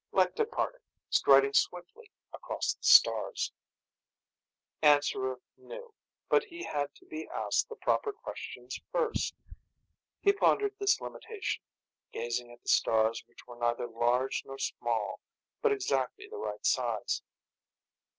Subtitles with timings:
[0.11, 0.81] Lek departed,
[1.11, 3.51] striding swiftly across the stars.
[4.81, 5.93] Answerer knew.
[6.27, 9.35] But he had to be asked the proper questions first.
[10.19, 11.63] He pondered this limitation,
[12.11, 15.19] gazing at the stars which were neither large nor small,
[15.61, 17.21] but exactly the right size.